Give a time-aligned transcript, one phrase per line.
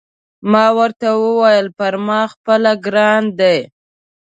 [0.51, 3.57] ما ورته وویل: پر ما خپله ګران دی.